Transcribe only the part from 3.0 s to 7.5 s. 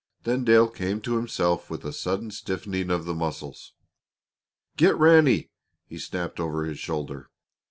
the muscles. "Get Ranny!" he snapped over his shoulder.